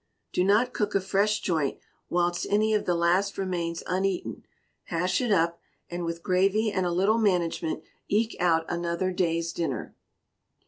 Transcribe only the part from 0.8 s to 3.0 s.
a fresh joint whilst any of the